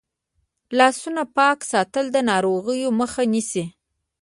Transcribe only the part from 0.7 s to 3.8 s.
لاسونه پاک ساتل د ناروغیو مخه نیسي.